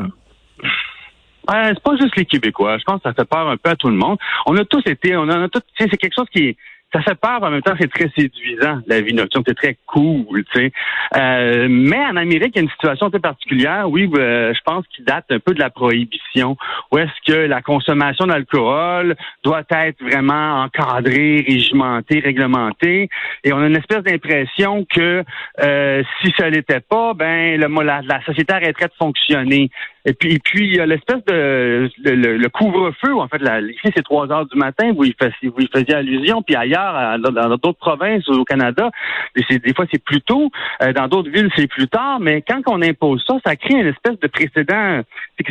C'est 1.48 1.82
pas 1.82 1.96
juste 1.98 2.14
les 2.16 2.26
Québécois. 2.26 2.76
Je 2.76 2.84
pense 2.84 2.96
que 2.98 3.08
ça 3.08 3.14
fait 3.14 3.24
peur 3.24 3.48
un 3.48 3.56
peu 3.56 3.70
à 3.70 3.76
tout 3.76 3.88
le 3.88 3.96
monde. 3.96 4.18
On 4.44 4.54
a 4.58 4.66
tous 4.66 4.82
été, 4.84 5.16
on 5.16 5.30
a, 5.30 5.44
a 5.44 5.48
tous, 5.48 5.62
c'est 5.78 5.88
quelque 5.96 6.14
chose 6.14 6.28
qui 6.30 6.48
est 6.48 6.56
ça 6.92 7.00
fait 7.02 7.14
peur, 7.14 7.40
mais 7.40 7.46
en 7.46 7.50
même 7.50 7.62
temps, 7.62 7.74
c'est 7.80 7.90
très 7.90 8.10
séduisant, 8.16 8.80
la 8.86 9.00
vie 9.00 9.14
nocturne. 9.14 9.44
C'est 9.46 9.56
très 9.56 9.76
cool, 9.86 10.44
tu 10.52 10.60
sais. 10.60 10.72
Euh, 11.16 11.66
mais 11.70 11.98
en 11.98 12.16
Amérique, 12.16 12.52
il 12.54 12.56
y 12.56 12.58
a 12.60 12.62
une 12.62 12.70
situation 12.70 13.10
très 13.10 13.20
particulière, 13.20 13.88
oui, 13.88 14.10
euh, 14.14 14.52
je 14.54 14.60
pense 14.64 14.86
qu'il 14.88 15.04
date 15.04 15.24
un 15.30 15.38
peu 15.38 15.54
de 15.54 15.60
la 15.60 15.70
prohibition, 15.70 16.56
où 16.90 16.98
est-ce 16.98 17.32
que 17.32 17.38
la 17.46 17.62
consommation 17.62 18.26
d'alcool 18.26 19.16
doit 19.42 19.62
être 19.70 20.02
vraiment 20.02 20.62
encadrée, 20.62 21.44
régimentée, 21.46 22.20
réglementée, 22.20 23.08
et 23.44 23.52
on 23.52 23.58
a 23.58 23.66
une 23.66 23.76
espèce 23.76 24.02
d'impression 24.02 24.84
que 24.84 25.24
euh, 25.60 26.02
si 26.20 26.32
ça 26.38 26.50
l'était 26.50 26.80
pas, 26.80 27.14
ben 27.14 27.60
le, 27.60 27.82
la, 27.82 28.02
la 28.02 28.22
société 28.24 28.52
arrêterait 28.52 28.86
de 28.86 28.94
fonctionner. 28.98 29.70
Et 30.04 30.14
puis, 30.14 30.38
puis 30.40 30.66
il 30.66 30.76
y 30.76 30.80
a 30.80 30.86
l'espèce 30.86 31.24
de 31.26 31.88
le, 32.04 32.48
couvre-feu, 32.48 33.14
en 33.14 33.28
fait, 33.28 33.38
là, 33.38 33.60
ici 33.60 33.92
c'est 33.94 34.02
3 34.02 34.32
heures 34.32 34.46
du 34.46 34.58
matin, 34.58 34.92
vous 34.92 35.04
y, 35.04 35.14
faisiez, 35.18 35.48
vous 35.48 35.60
y 35.60 35.68
faisiez 35.72 35.94
allusion, 35.94 36.42
puis 36.42 36.56
ailleurs, 36.56 36.81
dans 37.18 37.56
d'autres 37.56 37.78
provinces 37.78 38.28
au 38.28 38.44
Canada, 38.44 38.90
des 39.34 39.74
fois 39.74 39.86
c'est 39.90 40.02
plus 40.02 40.20
tôt, 40.20 40.50
euh, 40.82 40.92
dans 40.92 41.08
d'autres 41.08 41.30
villes 41.30 41.50
c'est 41.56 41.66
plus 41.66 41.88
tard, 41.88 42.20
mais 42.20 42.42
quand 42.42 42.60
on 42.66 42.82
impose 42.82 43.24
ça, 43.26 43.34
ça 43.44 43.56
crée 43.56 43.74
une 43.74 43.88
espèce 43.88 44.18
de 44.20 44.26
précédent, 44.26 45.02
c'est 45.36 45.44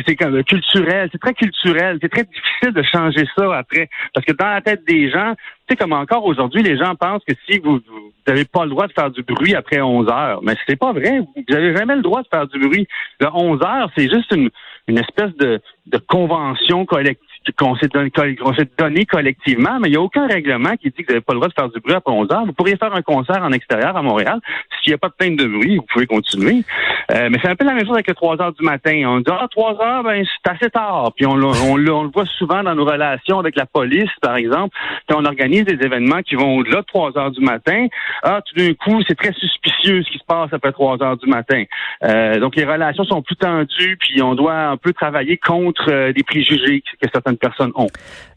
culturel, 0.44 1.08
c'est 1.12 1.18
très 1.18 1.34
culturel, 1.34 1.98
c'est 2.00 2.08
très 2.08 2.24
difficile 2.24 2.72
de 2.72 2.82
changer 2.82 3.24
ça 3.36 3.56
après, 3.56 3.88
parce 4.14 4.26
que 4.26 4.32
dans 4.32 4.48
la 4.48 4.60
tête 4.60 4.84
des 4.86 5.10
gens, 5.10 5.34
tu 5.68 5.74
sais, 5.74 5.76
comme 5.76 5.92
encore 5.92 6.24
aujourd'hui, 6.24 6.62
les 6.62 6.76
gens 6.76 6.94
pensent 6.96 7.22
que 7.26 7.34
si 7.48 7.58
vous 7.58 7.80
n'avez 8.26 8.44
pas 8.44 8.64
le 8.64 8.70
droit 8.70 8.86
de 8.86 8.92
faire 8.92 9.10
du 9.10 9.22
bruit 9.22 9.54
après 9.54 9.80
11 9.80 10.08
heures, 10.08 10.40
mais 10.42 10.54
c'est 10.66 10.76
pas 10.76 10.92
vrai. 10.92 11.20
Vous 11.20 11.44
n'avez 11.48 11.76
jamais 11.76 11.96
le 11.96 12.02
droit 12.02 12.22
de 12.22 12.28
faire 12.28 12.46
du 12.46 12.58
bruit. 12.58 12.86
Le 13.20 13.28
11 13.32 13.62
heures, 13.62 13.90
c'est 13.96 14.10
juste 14.10 14.34
une, 14.34 14.50
une 14.88 14.98
espèce 14.98 15.34
de, 15.36 15.60
de 15.86 15.98
convention 15.98 16.84
collective 16.84 17.31
qu'on 17.56 17.76
s'est 17.76 17.88
donné, 17.88 19.04
collectivement, 19.04 19.78
mais 19.80 19.88
il 19.88 19.92
n'y 19.92 19.96
a 19.96 20.00
aucun 20.00 20.26
règlement 20.26 20.76
qui 20.76 20.90
dit 20.90 21.02
que 21.02 21.06
vous 21.06 21.12
n'avez 21.12 21.20
pas 21.20 21.32
le 21.32 21.38
droit 21.38 21.48
de 21.48 21.54
faire 21.54 21.68
du 21.68 21.80
bruit 21.80 21.94
après 21.94 22.12
11 22.12 22.30
heures. 22.32 22.46
Vous 22.46 22.52
pourriez 22.52 22.76
faire 22.76 22.94
un 22.94 23.02
concert 23.02 23.42
en 23.42 23.52
extérieur 23.52 23.96
à 23.96 24.02
Montréal. 24.02 24.40
S'il 24.82 24.90
n'y 24.90 24.94
a 24.94 24.98
pas 24.98 25.08
de 25.08 25.14
plainte 25.14 25.36
de 25.36 25.46
bruit, 25.46 25.76
vous 25.76 25.86
pouvez 25.92 26.06
continuer. 26.06 26.62
Euh, 27.10 27.28
mais 27.30 27.38
c'est 27.42 27.48
un 27.48 27.56
peu 27.56 27.64
la 27.64 27.74
même 27.74 27.84
chose 27.84 27.94
avec 27.94 28.08
les 28.08 28.14
3 28.14 28.40
heures 28.40 28.52
du 28.52 28.64
matin. 28.64 29.02
On 29.06 29.18
dit, 29.18 29.30
ah, 29.30 29.46
3 29.50 29.82
heures, 29.82 30.02
ben, 30.02 30.24
c'est 30.24 30.50
assez 30.50 30.70
tard. 30.70 31.12
Puis 31.16 31.26
on, 31.26 31.32
on, 31.32 31.76
le 31.76 32.10
voit 32.12 32.26
souvent 32.38 32.62
dans 32.62 32.74
nos 32.74 32.84
relations 32.84 33.38
avec 33.38 33.56
la 33.56 33.66
police, 33.66 34.10
par 34.20 34.36
exemple. 34.36 34.76
Quand 35.08 35.20
on 35.20 35.24
organise 35.24 35.64
des 35.64 35.84
événements 35.84 36.22
qui 36.22 36.34
vont 36.34 36.56
au-delà 36.56 36.80
de 36.80 36.86
3 36.86 37.18
heures 37.18 37.30
du 37.30 37.40
matin, 37.40 37.86
ah, 38.22 38.40
tout 38.46 38.54
d'un 38.56 38.72
coup, 38.74 39.02
c'est 39.06 39.16
très 39.16 39.32
suspicieux 39.32 40.02
ce 40.02 40.10
qui 40.10 40.18
se 40.18 40.24
passe 40.24 40.52
après 40.52 40.72
3 40.72 41.02
heures 41.02 41.16
du 41.16 41.28
matin. 41.28 41.64
Euh, 42.04 42.38
donc, 42.38 42.56
les 42.56 42.64
relations 42.64 43.04
sont 43.04 43.22
plus 43.22 43.36
tendues, 43.36 43.96
puis 43.98 44.22
on 44.22 44.34
doit 44.34 44.54
un 44.54 44.76
peu 44.76 44.92
travailler 44.92 45.36
contre 45.36 45.90
euh, 45.90 46.12
des 46.12 46.22
préjugés 46.22 46.82
que 47.00 47.08
certaines 47.12 47.31
personnes 47.38 47.72
ont. 47.74 47.90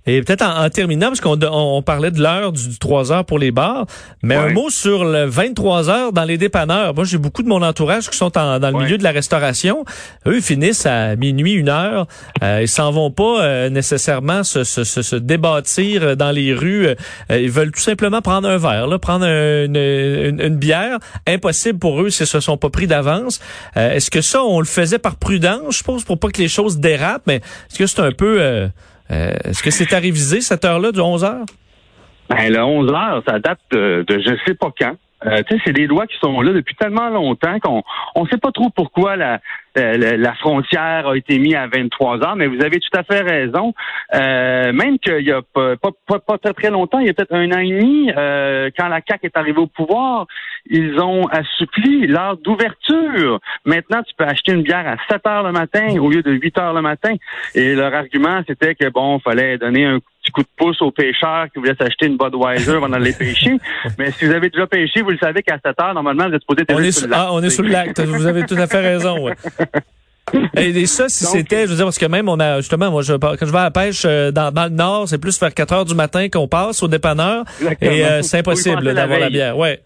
Et 0.08 0.22
peut-être 0.22 0.44
en, 0.44 0.70
terminant, 0.70 1.08
parce 1.08 1.22
qu'on 1.22 1.40
on 1.42 1.82
parlait 1.82 2.12
de 2.12 2.22
l'heure 2.22 2.52
du, 2.52 2.78
3 2.78 3.12
heures 3.12 3.26
pour 3.26 3.40
les 3.40 3.52
bars, 3.52 3.86
mais 4.22 4.36
un 4.36 4.50
mot 4.50 4.70
sur 4.70 5.04
le 5.06 5.26
23 5.26 5.90
heures 5.90 6.14
dans 6.14 6.24
les 6.24 6.38
dépanneurs. 6.38 6.94
Moi, 6.94 7.06
j'ai 7.06 7.18
beaucoup 7.18 7.44
de 7.44 7.48
mon 7.48 7.62
entourage 7.62 8.10
qui 8.10 8.18
sont 8.18 8.30
dans 8.30 8.60
le 8.60 8.84
milieu 8.84 8.98
de 8.98 9.04
la 9.04 9.12
restauration. 9.12 9.86
Eux, 10.28 10.38
ils 10.38 10.42
finissent 10.42 10.86
à 10.86 11.16
minuit, 11.16 11.54
une 11.54 11.70
heure. 11.70 12.08
Euh, 12.44 12.60
ils 12.62 12.68
s'en 12.68 12.92
vont 12.92 13.12
pas 13.12 13.44
euh, 13.44 13.70
nécessairement 13.70 14.44
se, 14.44 14.64
se, 14.64 14.84
se, 14.84 15.16
débattir 15.16 16.18
dans 16.18 16.32
les 16.32 16.54
rues. 16.54 16.88
Euh, 16.88 16.96
ils 17.30 17.50
veulent 17.50 17.72
tout 17.72 17.82
simplement 17.82 18.22
prendre 18.22 18.48
un 18.50 18.58
verre, 18.58 18.88
là, 18.88 19.00
prendre 19.00 19.26
une, 19.26 19.76
une, 19.76 20.56
bière. 20.58 21.00
Impossible 21.28 21.80
pour 21.80 22.02
eux 22.02 22.10
s'ils 22.10 22.28
se 22.28 22.40
sont 22.40 22.58
pas 22.58 22.70
pris 22.70 22.88
d'avance. 22.88 23.40
Euh, 23.78 23.94
est-ce 23.94 24.12
que 24.12 24.22
ça, 24.22 24.44
on 24.44 24.60
le 24.60 24.66
faisait 24.66 25.00
par 25.00 25.16
prudence, 25.16 25.78
je 25.78 25.84
pense, 25.84 26.04
pour 26.04 26.20
pas 26.20 26.30
que 26.30 26.42
les 26.42 26.48
choses 26.48 26.78
dérapent, 26.78 27.24
mais 27.28 27.36
est-ce 27.36 27.80
que 27.80 27.88
c'est 27.88 28.02
un 28.02 28.12
peu... 28.12 28.70
Euh, 29.12 29.34
est-ce 29.44 29.62
que 29.62 29.72
c'est 29.72 29.94
à 29.94 30.00
réviser 30.00 30.42
cette 30.42 30.66
heure-là 30.66 30.92
du 30.92 31.00
11 31.00 31.24
heures? 31.24 31.46
Ben, 32.30 32.52
le 32.52 32.64
11 32.64 32.92
heures, 32.92 33.24
ça 33.28 33.40
date 33.40 33.60
de, 33.72 34.04
de 34.08 34.20
je 34.20 34.36
sais 34.46 34.56
pas 34.56 34.72
quand. 34.78 34.96
Euh, 35.25 35.41
c'est 35.65 35.74
des 35.74 35.88
lois 35.88 36.07
qui 36.07 36.17
sont 36.19 36.41
là 36.41 36.51
depuis 36.51 36.75
tellement 36.75 37.10
longtemps 37.10 37.60
qu'on 37.60 37.84
on 38.15 38.25
sait 38.27 38.38
pas 38.38 38.51
trop 38.51 38.69
pourquoi 38.69 39.15
la, 39.15 39.39
la, 39.75 40.34
frontière 40.36 41.07
a 41.07 41.17
été 41.17 41.39
mise 41.39 41.55
à 41.55 41.67
23 41.67 42.24
heures, 42.24 42.36
mais 42.36 42.48
vous 42.48 42.62
avez 42.62 42.79
tout 42.79 42.98
à 42.98 43.03
fait 43.03 43.22
raison. 43.22 43.74
Euh, 44.13 44.74
même 44.74 45.00
qu'il 45.00 45.22
y 45.22 45.31
a 45.31 45.41
pas, 45.41 45.75
pas, 45.77 46.19
pas, 46.19 46.38
très, 46.38 46.53
très 46.53 46.69
longtemps, 46.69 47.00
il 47.00 47.07
y 47.07 47.10
a 47.10 47.13
peut-être 47.13 47.34
un 47.34 47.51
an 47.51 47.60
et 47.60 47.69
demi, 47.69 48.12
euh, 48.15 48.69
quand 48.77 48.88
la 48.88 49.01
CAQ 49.07 49.27
est 49.27 49.38
arrivée 49.38 49.60
au 49.60 49.67
pouvoir, 49.67 50.27
ils 50.67 51.00
ont 51.00 51.25
assoupli 51.27 52.07
l'heure 52.07 52.38
d'ouverture. 52.38 53.39
Maintenant, 53.65 54.03
tu 54.03 54.13
peux 54.15 54.25
acheter 54.25 54.51
une 54.51 54.63
bière 54.63 54.88
à 54.88 54.98
7 55.10 55.25
heures 55.27 55.43
le 55.43 55.51
matin 55.51 55.88
au 56.00 56.10
lieu 56.10 56.22
de 56.22 56.31
8 56.31 56.57
heures 56.57 56.74
le 56.74 56.81
matin. 56.81 57.13
Et 57.53 57.75
leur 57.75 57.93
argument, 57.93 58.41
c'était 58.48 58.75
que 58.75 58.89
bon, 58.89 59.19
fallait 59.19 59.57
donner 59.57 59.86
un 59.86 60.00
petit 60.25 60.32
coup 60.32 60.41
de 60.41 60.48
pouce 60.58 60.82
aux 60.82 60.91
pêcheurs 60.91 61.46
qui 61.53 61.60
voulaient 61.60 61.75
s'acheter 61.75 62.08
une 62.08 62.17
Budweiser 62.17 62.74
avant 62.74 62.89
d'aller 62.89 63.13
pêcher. 63.13 63.58
Mais 64.00 64.12
si 64.12 64.25
vous 64.25 64.32
avez 64.32 64.50
déjà 64.50 64.67
pêché, 64.67 65.01
vous 65.01 65.12
le 65.12 65.17
savez 65.17 65.44
qu'à 65.44 65.58
7 65.63 65.79
heures, 65.79 65.94
normalement, 65.94 66.27
vous 66.27 66.36
êtes 66.36 66.41
supposé 66.41 66.65
on 66.70 66.79
est 66.79 66.91
sur, 66.91 67.08
ah, 67.12 67.29
on 67.32 67.41
est 67.44 67.50
sur 67.50 67.63
le 67.63 67.70
lac. 67.70 68.00
Vous 68.00 68.25
avez 68.25 68.44
tout 68.46 68.55
à 68.55 68.67
fait 68.67 68.82
raison. 68.82 69.25
Ouais. 69.25 69.34
Et, 70.58 70.86
ça, 70.88 71.08
si 71.08 71.24
c'était, 71.25 71.65
je 71.65 71.72
veux 71.72 71.75
dire, 71.75 71.86
parce 71.86 72.00
que 72.00 72.05
même 72.08 72.27
on 72.27 72.39
a 72.39 72.58
justement, 72.58 72.89
moi, 72.89 73.03
je, 73.03 73.13
quand 73.13 73.38
je 73.39 73.51
vais 73.51 73.58
à 73.60 73.63
la 73.65 73.72
pêche 73.72 74.03
euh, 74.05 74.32
dans, 74.32 74.51
dans 74.51 74.63
le 74.63 74.72
nord, 74.72 75.08
c'est 75.08 75.20
plus 75.20 75.39
vers 75.39 75.53
4 75.53 75.74
heures 75.74 75.86
du 75.86 75.94
matin 75.94 76.27
qu'on 76.29 76.48
passe 76.48 76.82
au 76.82 76.88
dépanneur. 76.88 77.46
Et 77.79 78.03
euh, 78.03 78.24
c'est 78.24 78.39
impossible 78.39 78.94
d'avoir 78.94 79.20
la 79.20 79.29
bière. 79.29 79.58
Ouais. 79.58 79.82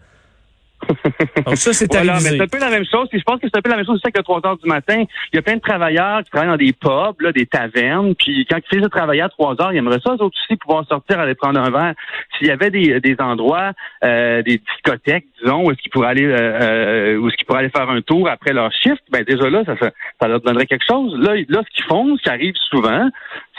Donc 1.46 1.56
ça, 1.56 1.72
c'est 1.72 1.92
voilà, 1.92 2.14
mais 2.14 2.20
c'est 2.20 2.40
un 2.40 2.46
peu 2.46 2.58
la 2.58 2.70
même 2.70 2.84
chose. 2.84 3.08
Puis 3.08 3.18
je 3.18 3.24
pense 3.24 3.40
que 3.40 3.46
c'est 3.48 3.56
un 3.56 3.62
peu 3.62 3.70
la 3.70 3.76
même 3.76 3.86
chose 3.86 3.96
aussi 3.96 4.12
que 4.12 4.20
3 4.20 4.46
heures 4.46 4.56
du 4.56 4.68
matin. 4.68 5.04
Il 5.32 5.36
y 5.36 5.38
a 5.38 5.42
plein 5.42 5.56
de 5.56 5.60
travailleurs 5.60 6.22
qui 6.24 6.30
travaillent 6.30 6.50
dans 6.50 6.56
des 6.56 6.72
pubs, 6.72 7.20
là, 7.20 7.32
des 7.32 7.46
tavernes. 7.46 8.14
Puis 8.14 8.46
quand 8.48 8.58
ils 8.58 8.76
faisaient 8.76 8.88
travailler 8.88 9.22
à 9.22 9.28
3 9.28 9.60
heures, 9.60 9.72
ils 9.72 9.78
aimeraient 9.78 10.00
ça, 10.04 10.10
eux 10.10 10.22
autres 10.22 10.36
aussi, 10.44 10.56
pouvoir 10.56 10.86
sortir, 10.86 11.20
aller 11.20 11.34
prendre 11.34 11.60
un 11.60 11.70
verre. 11.70 11.94
S'il 12.38 12.48
y 12.48 12.50
avait 12.50 12.70
des, 12.70 13.00
des 13.00 13.16
endroits, 13.18 13.72
euh, 14.04 14.42
des 14.42 14.58
discothèques, 14.58 15.26
disons, 15.42 15.70
est-ce 15.70 15.80
qu'ils 15.80 15.90
pourraient 15.90 16.08
aller 16.08 16.26
euh, 16.26 16.58
euh, 16.60 17.26
est-ce 17.26 17.36
qu'ils 17.36 17.46
pourraient 17.46 17.60
aller 17.60 17.70
faire 17.70 17.88
un 17.88 18.00
tour 18.02 18.28
après 18.28 18.52
leur 18.52 18.72
shift, 18.72 19.02
ben 19.10 19.24
déjà 19.24 19.48
là, 19.48 19.62
ça, 19.64 19.74
ça 20.20 20.28
leur 20.28 20.40
donnerait 20.40 20.66
quelque 20.66 20.84
chose. 20.88 21.14
Là, 21.18 21.34
là, 21.48 21.62
ce 21.66 21.74
qu'ils 21.74 21.84
font, 21.84 22.16
ce 22.16 22.22
qui 22.22 22.28
arrive 22.28 22.54
souvent, 22.70 23.08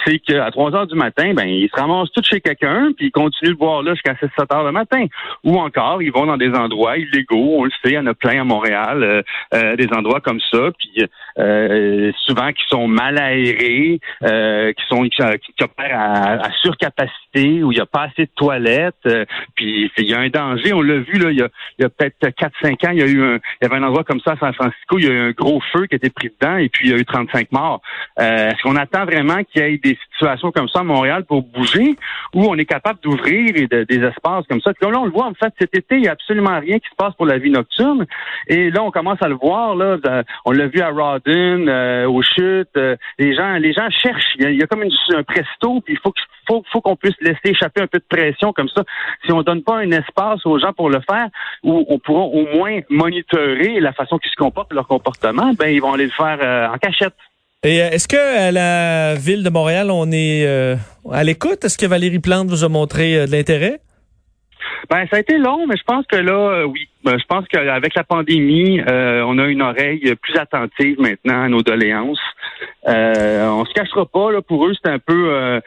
c'est 0.05 0.19
qu'à 0.19 0.49
3 0.51 0.75
heures 0.75 0.87
du 0.87 0.95
matin, 0.95 1.33
ben, 1.33 1.47
ils 1.47 1.69
se 1.69 1.79
ramassent 1.79 2.11
tous 2.11 2.25
chez 2.25 2.41
quelqu'un, 2.41 2.91
puis 2.95 3.07
ils 3.07 3.11
continuent 3.11 3.53
de 3.53 3.57
boire 3.57 3.83
là 3.83 3.93
jusqu'à 3.93 4.13
6-7 4.13 4.53
heures 4.53 4.63
le 4.63 4.71
matin. 4.71 5.05
Ou 5.43 5.57
encore, 5.57 6.01
ils 6.01 6.11
vont 6.11 6.25
dans 6.25 6.37
des 6.37 6.51
endroits 6.51 6.97
illégaux, 6.97 7.57
on 7.57 7.63
le 7.65 7.71
sait, 7.83 7.91
il 7.91 7.93
y 7.93 7.97
en 7.97 8.07
a 8.07 8.13
plein 8.13 8.41
à 8.41 8.43
Montréal, 8.43 9.03
euh, 9.03 9.21
euh, 9.53 9.75
des 9.75 9.87
endroits 9.95 10.21
comme 10.21 10.39
ça, 10.51 10.69
puis 10.77 11.05
euh, 11.39 12.11
souvent 12.25 12.51
qui 12.51 12.63
sont 12.69 12.87
mal 12.87 13.17
aérés, 13.17 13.99
qui 14.21 14.83
sont 14.87 15.03
qui, 15.03 15.63
opèrent 15.63 15.99
à, 15.99 16.51
surcapacité, 16.61 17.63
où 17.63 17.71
il 17.71 17.75
n'y 17.75 17.81
a 17.81 17.85
pas 17.85 18.03
assez 18.03 18.25
de 18.25 18.31
toilettes, 18.35 19.07
puis 19.55 19.91
il 19.97 20.09
y 20.09 20.13
a 20.13 20.19
un 20.19 20.29
danger, 20.29 20.73
on 20.73 20.81
l'a 20.81 20.99
vu 20.99 21.17
là, 21.17 21.31
il 21.31 21.37
y 21.37 21.41
a, 21.41 21.85
a 21.85 21.89
peut-être 21.89 22.27
4-5 22.63 22.87
ans, 22.87 22.91
il 22.91 22.99
y 22.99 23.03
a 23.03 23.07
eu 23.07 23.23
un, 23.23 23.35
il 23.35 23.63
y 23.63 23.65
avait 23.65 23.75
un 23.75 23.83
endroit 23.83 24.03
comme 24.03 24.19
ça 24.21 24.33
à 24.33 24.37
San 24.37 24.53
Francisco, 24.53 24.97
il 24.97 25.05
y 25.05 25.07
a 25.07 25.11
eu 25.11 25.29
un 25.29 25.31
gros 25.31 25.61
feu 25.71 25.87
qui 25.87 25.95
a 25.95 25.97
été 25.97 26.09
pris 26.09 26.29
dedans, 26.29 26.57
et 26.57 26.69
puis 26.69 26.87
il 26.87 26.91
y 26.91 26.93
a 26.93 26.97
eu 26.97 27.05
35 27.05 27.51
morts. 27.51 27.81
Est-ce 28.17 28.61
qu'on 28.63 28.75
attend 28.75 29.05
vraiment 29.05 29.43
qu'il 29.43 29.61
y 29.61 29.65
ait 29.65 29.77
des 29.77 29.97
situations 30.11 30.51
comme 30.51 30.67
ça 30.67 30.79
à 30.79 30.83
Montréal 30.83 31.25
pour 31.25 31.43
bouger, 31.43 31.95
où 32.33 32.45
on 32.45 32.55
est 32.55 32.65
capable 32.65 32.99
d'ouvrir 33.01 33.53
de, 33.69 33.83
des 33.83 34.03
espaces 34.03 34.45
comme 34.49 34.61
ça? 34.61 34.71
là, 34.89 34.99
on 34.99 35.05
le 35.05 35.11
voit, 35.11 35.25
en 35.25 35.33
fait, 35.33 35.53
cet 35.59 35.75
été, 35.75 35.95
il 35.95 36.01
n'y 36.01 36.07
a 36.07 36.11
absolument 36.11 36.59
rien 36.59 36.79
qui 36.79 36.89
se 36.89 36.95
passe 36.95 37.13
pour 37.15 37.25
la 37.25 37.37
vie 37.37 37.51
nocturne. 37.51 38.05
Et 38.47 38.71
là, 38.71 38.83
on 38.83 38.91
commence 38.91 39.21
à 39.21 39.27
le 39.27 39.35
voir. 39.35 39.75
Là, 39.75 39.97
on 40.45 40.51
l'a 40.51 40.67
vu 40.67 40.81
à 40.81 40.91
Rawdon, 41.25 41.67
euh, 41.67 42.07
aux 42.07 42.21
chutes. 42.21 42.75
Euh, 42.77 42.95
les 43.19 43.35
gens, 43.35 43.53
les 43.53 43.73
gens 43.73 43.89
cherchent. 43.89 44.35
Il 44.39 44.55
y 44.55 44.63
a, 44.63 44.67
comme 44.67 44.83
une, 44.83 44.91
un 45.15 45.23
presto, 45.23 45.81
puis 45.81 45.93
il 45.93 45.99
faut 45.99 46.13
faut, 46.47 46.63
faut 46.71 46.81
qu'on 46.81 46.95
puisse 46.95 47.15
laisser 47.21 47.39
échapper 47.45 47.81
un 47.81 47.87
peu 47.87 47.99
de 47.99 48.05
pression 48.09 48.51
comme 48.53 48.69
ça. 48.69 48.83
Si 49.25 49.31
on 49.31 49.41
donne 49.41 49.63
pas 49.63 49.77
un 49.77 49.91
espace 49.91 50.45
aux 50.45 50.59
gens 50.59 50.73
pour 50.73 50.89
le 50.89 50.99
faire, 51.09 51.27
où 51.63 51.85
on 51.87 51.99
pourra 51.99 52.21
au 52.21 52.47
moins 52.57 52.79
monitorer 52.89 53.79
la 53.79 53.93
façon 53.93 54.17
qu'ils 54.17 54.31
se 54.31 54.35
comportent, 54.35 54.73
leur 54.73 54.87
comportement, 54.87 55.53
ben 55.53 55.67
ils 55.67 55.81
vont 55.81 55.93
aller 55.93 56.05
le 56.05 56.11
faire 56.11 56.39
euh, 56.41 56.73
en 56.73 56.77
cachette. 56.77 57.13
Et 57.63 57.81
euh, 57.81 57.91
est-ce 57.91 58.07
que 58.07 58.17
à 58.17 58.51
la 58.51 59.15
ville 59.15 59.43
de 59.43 59.49
Montréal, 59.49 59.91
on 59.91 60.11
est 60.11 60.45
euh, 60.47 60.75
à 61.11 61.23
l'écoute? 61.23 61.63
Est-ce 61.63 61.77
que 61.77 61.85
Valérie 61.85 62.19
Plante 62.19 62.47
vous 62.47 62.63
a 62.63 62.69
montré 62.69 63.15
euh, 63.15 63.27
de 63.27 63.31
l'intérêt? 63.31 63.79
Ben, 64.89 65.05
ça 65.09 65.17
a 65.17 65.19
été 65.19 65.37
long, 65.37 65.67
mais 65.67 65.75
je 65.77 65.83
pense 65.83 66.05
que 66.07 66.17
là, 66.17 66.65
oui. 66.65 66.87
Ben, 67.03 67.17
je 67.17 67.25
pense 67.25 67.47
qu'avec 67.47 67.95
la 67.95 68.03
pandémie, 68.03 68.81
on 68.87 69.37
a 69.37 69.47
une 69.47 69.61
oreille 69.61 70.15
plus 70.21 70.37
attentive 70.37 70.99
maintenant 70.99 71.43
à 71.43 71.49
nos 71.49 71.61
doléances. 71.61 72.21
on 72.85 73.65
se 73.65 73.73
cachera 73.73 74.05
pas, 74.05 74.31
là, 74.31 74.41
pour 74.41 74.67
eux, 74.67 74.73
c'est 74.73 74.91
un 74.91 74.99
peu 74.99 75.61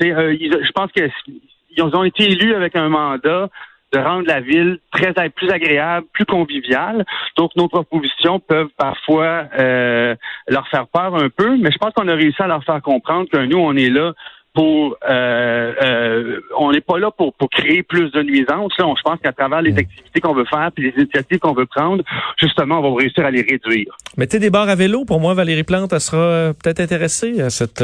je 0.00 0.72
pense 0.72 0.90
qu'ils 0.92 1.82
ont 1.82 2.04
été 2.04 2.30
élus 2.30 2.54
avec 2.54 2.76
un 2.76 2.88
mandat 2.88 3.48
de 3.92 3.98
rendre 3.98 4.26
la 4.26 4.40
ville 4.40 4.78
très 4.92 5.12
plus 5.30 5.50
agréable, 5.50 6.06
plus 6.12 6.26
conviviale. 6.26 7.04
Donc 7.36 7.52
nos 7.56 7.68
propositions 7.68 8.38
peuvent 8.38 8.68
parfois 8.76 9.44
euh, 9.58 10.14
leur 10.46 10.68
faire 10.68 10.86
peur 10.88 11.14
un 11.14 11.30
peu, 11.30 11.56
mais 11.56 11.70
je 11.70 11.78
pense 11.78 11.94
qu'on 11.94 12.08
a 12.08 12.14
réussi 12.14 12.42
à 12.42 12.46
leur 12.46 12.64
faire 12.64 12.82
comprendre 12.82 13.28
que 13.30 13.38
nous 13.38 13.58
on 13.58 13.74
est 13.76 13.88
là 13.88 14.12
pour 14.54 14.96
euh, 15.08 15.72
euh, 15.82 16.40
on 16.58 16.72
n'est 16.72 16.80
pas 16.80 16.98
là 16.98 17.10
pour, 17.10 17.32
pour 17.34 17.48
créer 17.50 17.82
plus 17.82 18.10
de 18.10 18.22
nuisances. 18.22 18.72
Là, 18.78 18.86
je 18.96 19.02
pense 19.02 19.20
qu'à 19.20 19.32
travers 19.32 19.62
les 19.62 19.76
activités 19.76 20.20
qu'on 20.20 20.34
veut 20.34 20.46
faire 20.46 20.70
puis 20.74 20.90
les 20.90 21.02
initiatives 21.02 21.38
qu'on 21.38 21.54
veut 21.54 21.66
prendre, 21.66 22.02
justement, 22.38 22.80
on 22.80 22.90
va 22.90 22.96
réussir 22.98 23.24
à 23.24 23.30
les 23.30 23.42
réduire. 23.42 23.96
Mettez 24.16 24.38
des 24.38 24.50
barres 24.50 24.68
à 24.68 24.74
vélo. 24.74 25.04
Pour 25.04 25.20
moi, 25.20 25.34
Valérie 25.34 25.64
Plante, 25.64 25.92
elle 25.92 26.00
sera 26.00 26.52
peut-être 26.54 26.80
intéressée 26.80 27.40
à 27.40 27.50
cette 27.50 27.82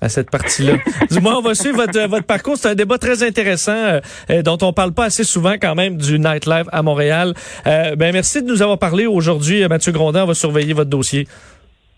à 0.00 0.08
cette 0.08 0.30
partie-là. 0.30 0.74
du 1.10 1.20
moins, 1.20 1.36
on 1.36 1.42
va 1.42 1.54
suivre 1.54 1.76
votre, 1.76 2.00
votre 2.08 2.26
parcours. 2.26 2.56
C'est 2.56 2.68
un 2.68 2.74
débat 2.74 2.98
très 2.98 3.22
intéressant 3.22 4.00
euh, 4.30 4.42
dont 4.42 4.58
on 4.62 4.72
parle 4.72 4.92
pas 4.92 5.04
assez 5.04 5.24
souvent 5.24 5.54
quand 5.60 5.74
même 5.74 5.96
du 5.96 6.18
nightlife 6.18 6.66
à 6.72 6.82
Montréal. 6.82 7.34
Euh, 7.66 7.96
ben 7.96 8.12
merci 8.12 8.42
de 8.42 8.46
nous 8.46 8.62
avoir 8.62 8.78
parlé 8.78 9.06
aujourd'hui, 9.06 9.66
Mathieu 9.68 9.92
Grondin. 9.92 10.24
On 10.24 10.26
va 10.26 10.34
surveiller 10.34 10.72
votre 10.72 10.90
dossier. 10.90 11.28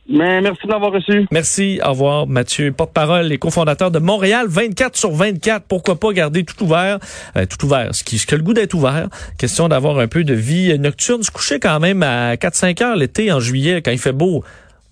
Merci 0.08 0.66
de 0.66 0.72
l'avoir 0.72 0.92
reçu. 0.92 1.26
Merci. 1.30 1.80
Au 1.84 1.90
revoir, 1.90 2.26
Mathieu. 2.26 2.72
Porte-parole 2.72 3.32
et 3.32 3.38
cofondateur 3.38 3.90
de 3.90 3.98
Montréal 3.98 4.46
24 4.48 4.96
sur 4.96 5.12
24. 5.12 5.64
Pourquoi 5.66 5.98
pas 5.98 6.12
garder 6.12 6.44
tout 6.44 6.62
ouvert? 6.64 6.98
Euh, 7.36 7.46
tout 7.46 7.64
ouvert. 7.64 7.94
Ce 7.94 8.02
qui, 8.02 8.18
ce 8.18 8.34
le 8.34 8.42
goût 8.42 8.52
d'être 8.52 8.74
ouvert. 8.74 9.08
Question 9.38 9.68
d'avoir 9.68 9.98
un 9.98 10.08
peu 10.08 10.24
de 10.24 10.34
vie 10.34 10.76
nocturne. 10.78 11.22
Se 11.22 11.30
coucher 11.30 11.60
quand 11.60 11.78
même 11.80 12.02
à 12.02 12.34
4-5 12.34 12.82
heures 12.82 12.96
l'été 12.96 13.30
en 13.32 13.40
juillet 13.40 13.80
quand 13.80 13.92
il 13.92 13.98
fait 13.98 14.12
beau. 14.12 14.44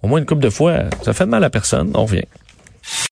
Au 0.02 0.08
moins 0.08 0.20
une 0.20 0.26
couple 0.26 0.42
de 0.42 0.50
fois. 0.50 0.84
Ça 1.02 1.12
fait 1.12 1.26
mal 1.26 1.44
à 1.44 1.50
personne. 1.50 1.90
On 1.94 2.04
revient. 2.04 2.24